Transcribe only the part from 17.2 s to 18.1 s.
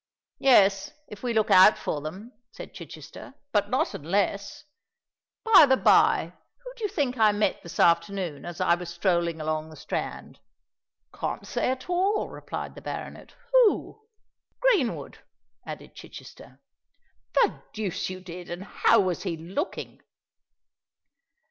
"The deuce